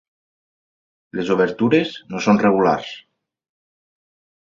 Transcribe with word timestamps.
Les 1.19 1.29
obertures 1.37 1.93
no 2.15 2.25
són 2.29 2.43
regulars. 2.47 2.93